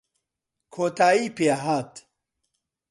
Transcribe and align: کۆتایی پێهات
کۆتایی 0.73 1.27
پێهات 1.37 1.93